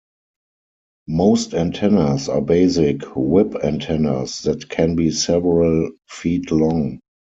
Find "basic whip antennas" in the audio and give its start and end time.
2.41-4.41